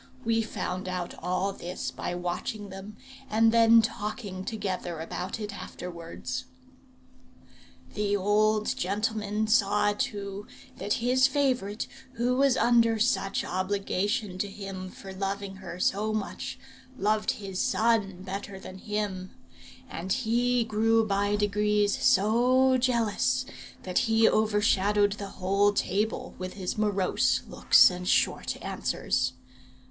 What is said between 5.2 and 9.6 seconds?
it afterwards. The old gentleman